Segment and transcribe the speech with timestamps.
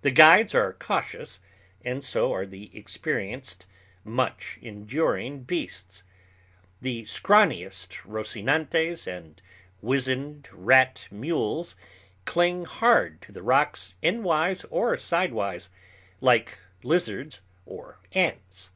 [0.00, 1.38] The guides are cautious,
[1.84, 3.66] and so are the experienced,
[4.02, 6.02] much enduring beasts.
[6.80, 9.40] The scrawniest Rosinantes and
[9.80, 11.76] wizened rat mules
[12.24, 15.70] cling hard to the rocks endwise or sidewise,
[16.20, 18.72] like lizards or ants.